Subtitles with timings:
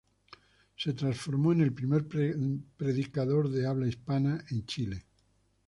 [0.75, 2.07] Se transformó en el primer
[2.75, 5.05] predicador de habla hispana en Chile.